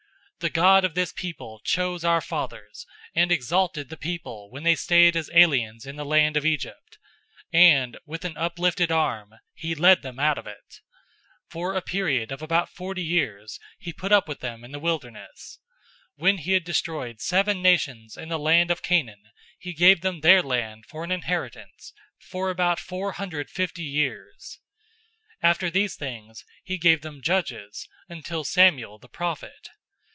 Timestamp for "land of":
6.03-6.47, 18.39-18.81